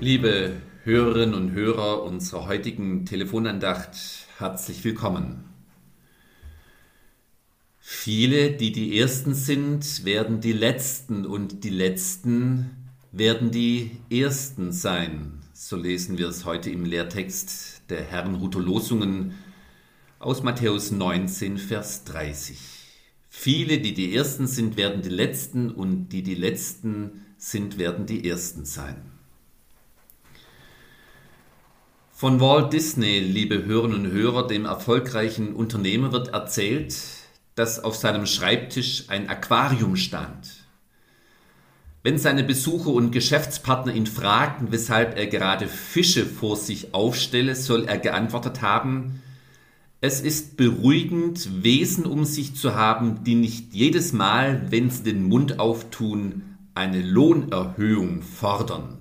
[0.00, 0.52] Liebe
[0.84, 3.96] Hörerinnen und Hörer unserer heutigen Telefonandacht,
[4.38, 5.42] herzlich willkommen.
[7.80, 12.70] Viele, die die Ersten sind, werden die Letzten und die Letzten
[13.10, 15.40] werden die Ersten sein.
[15.52, 19.34] So lesen wir es heute im Lehrtext der Herrenhuter Losungen
[20.20, 22.56] aus Matthäus 19, Vers 30.
[23.28, 28.28] Viele, die die Ersten sind, werden die Letzten und die die Letzten sind, werden die
[28.28, 29.17] Ersten sein.
[32.20, 36.96] Von Walt Disney, liebe Hörerinnen und Hörer, dem erfolgreichen Unternehmer, wird erzählt,
[37.54, 40.66] dass auf seinem Schreibtisch ein Aquarium stand.
[42.02, 47.84] Wenn seine Besucher und Geschäftspartner ihn fragten, weshalb er gerade Fische vor sich aufstelle, soll
[47.84, 49.22] er geantwortet haben,
[50.00, 55.22] es ist beruhigend, Wesen um sich zu haben, die nicht jedes Mal, wenn sie den
[55.22, 58.98] Mund auftun, eine Lohnerhöhung fordern.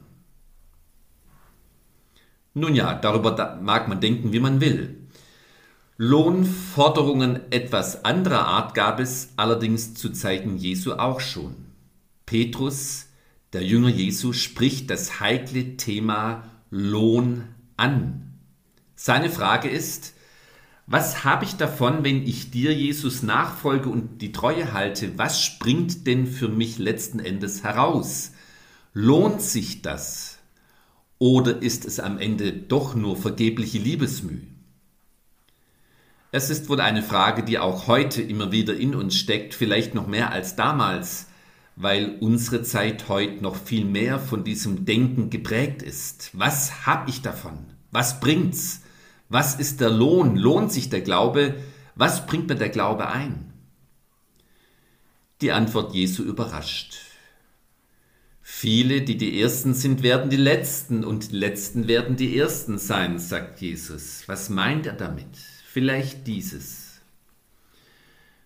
[2.58, 4.98] Nun ja, darüber mag man denken, wie man will.
[5.98, 11.54] Lohnforderungen etwas anderer Art gab es allerdings zu Zeiten Jesu auch schon.
[12.26, 13.10] Petrus,
[13.54, 17.44] der Jünger Jesu, spricht das heikle Thema Lohn
[17.78, 18.34] an.
[18.96, 20.16] Seine Frage ist,
[20.88, 25.16] was habe ich davon, wenn ich dir, Jesus, nachfolge und die Treue halte?
[25.20, 28.32] Was springt denn für mich letzten Endes heraus?
[28.94, 30.37] Lohnt sich das?
[31.20, 34.42] Oder ist es am Ende doch nur vergebliche Liebesmüh?
[36.32, 40.08] Es ist wohl eine Frage, die auch heute immer wieder in uns steckt, vielleicht noch
[40.08, 41.28] mehr als damals,
[41.76, 46.30] weil unsere Zeit heute noch viel mehr von diesem Denken geprägt ist.
[46.34, 47.66] Was habe ich davon?
[47.92, 48.82] Was bringt's?
[49.30, 50.36] Was ist der Lohn?
[50.36, 51.56] Lohnt sich der Glaube?
[51.96, 53.54] Was bringt mir der Glaube ein?
[55.42, 57.07] Die Antwort Jesu überrascht.
[58.60, 63.20] Viele, die die Ersten sind, werden die Letzten und die Letzten werden die Ersten sein,
[63.20, 64.24] sagt Jesus.
[64.26, 65.28] Was meint er damit?
[65.68, 67.00] Vielleicht dieses.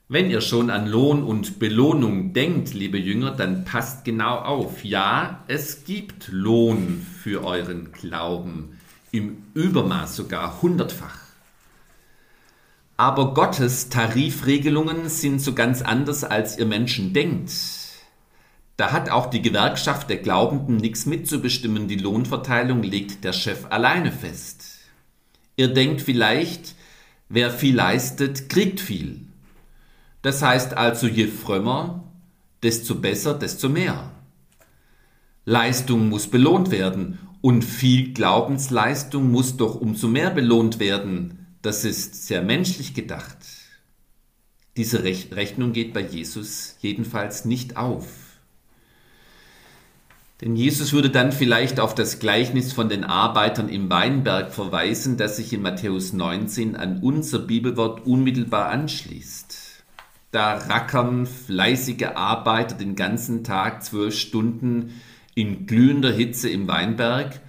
[0.09, 4.83] Wenn ihr schon an Lohn und Belohnung denkt, liebe Jünger, dann passt genau auf.
[4.83, 8.81] Ja, es gibt Lohn für euren Glauben,
[9.13, 11.19] im Übermaß sogar hundertfach.
[12.97, 17.80] Aber Gottes Tarifregelungen sind so ganz anders, als ihr Menschen denkt.
[18.81, 21.87] Da hat auch die Gewerkschaft der Glaubenden nichts mitzubestimmen.
[21.87, 24.65] Die Lohnverteilung legt der Chef alleine fest.
[25.55, 26.73] Ihr denkt vielleicht,
[27.29, 29.21] wer viel leistet, kriegt viel.
[30.23, 32.05] Das heißt also, je frömmer,
[32.63, 34.09] desto besser, desto mehr.
[35.45, 41.45] Leistung muss belohnt werden und viel Glaubensleistung muss doch umso mehr belohnt werden.
[41.61, 43.37] Das ist sehr menschlich gedacht.
[44.75, 48.20] Diese Rechnung geht bei Jesus jedenfalls nicht auf.
[50.41, 55.37] Denn Jesus würde dann vielleicht auf das Gleichnis von den Arbeitern im Weinberg verweisen, das
[55.37, 59.83] sich in Matthäus 19 an unser Bibelwort unmittelbar anschließt.
[60.31, 65.01] Da rackern fleißige Arbeiter den ganzen Tag zwölf Stunden
[65.35, 67.39] in glühender Hitze im Weinberg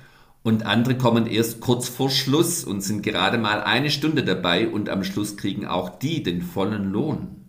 [0.42, 4.91] und andere kommen erst kurz vor Schluss und sind gerade mal eine Stunde dabei und
[4.91, 7.41] am Schluss kriegen auch die den vollen Lohn.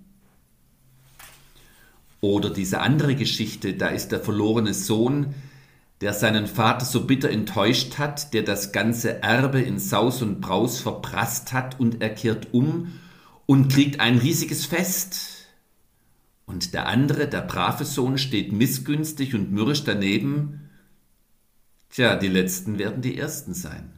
[2.24, 5.34] Oder diese andere Geschichte, da ist der verlorene Sohn,
[6.00, 10.80] der seinen Vater so bitter enttäuscht hat, der das ganze Erbe in Saus und Braus
[10.80, 12.94] verprasst hat und er kehrt um
[13.46, 15.48] und kriegt ein riesiges Fest.
[16.46, 20.70] Und der andere, der brave Sohn, steht missgünstig und mürrisch daneben.
[21.90, 23.92] Tja, die Letzten werden die Ersten sein.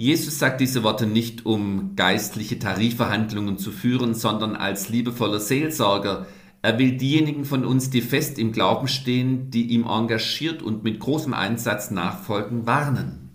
[0.00, 6.28] Jesus sagt diese Worte nicht, um geistliche Tarifverhandlungen zu führen, sondern als liebevoller Seelsorger.
[6.62, 11.00] Er will diejenigen von uns, die fest im Glauben stehen, die ihm engagiert und mit
[11.00, 13.30] großem Einsatz nachfolgen, warnen.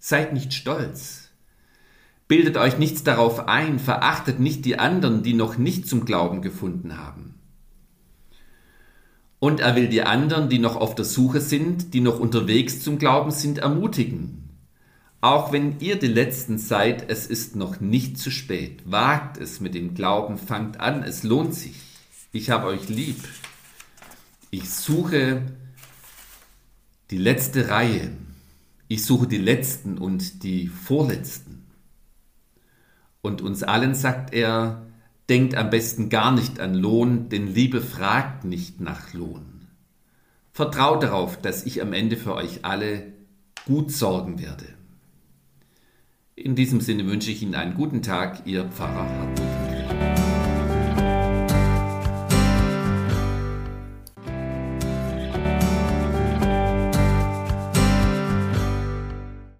[0.00, 1.30] Seid nicht stolz.
[2.26, 6.98] Bildet euch nichts darauf ein, verachtet nicht die anderen, die noch nicht zum Glauben gefunden
[6.98, 7.34] haben.
[9.38, 12.98] Und er will die anderen, die noch auf der Suche sind, die noch unterwegs zum
[12.98, 14.43] Glauben sind, ermutigen.
[15.24, 18.82] Auch wenn ihr die Letzten seid, es ist noch nicht zu spät.
[18.84, 21.80] Wagt es mit dem Glauben, fangt an, es lohnt sich.
[22.30, 23.16] Ich habe euch lieb.
[24.50, 25.40] Ich suche
[27.10, 28.10] die letzte Reihe.
[28.86, 31.64] Ich suche die Letzten und die Vorletzten.
[33.22, 34.84] Und uns allen sagt er,
[35.30, 39.68] denkt am besten gar nicht an Lohn, denn Liebe fragt nicht nach Lohn.
[40.52, 43.14] Vertraut darauf, dass ich am Ende für euch alle
[43.64, 44.66] gut sorgen werde.
[46.36, 49.53] In diesem Sinne wünsche ich Ihnen einen guten Tag, Ihr Pfarrer Hartmut.